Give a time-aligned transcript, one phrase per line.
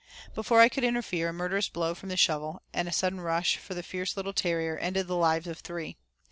[0.33, 3.75] Before I could interfere, a murderous blow from the shovel, and a sudden rush for
[3.75, 5.95] the fierce little terrier, ended the lives of three.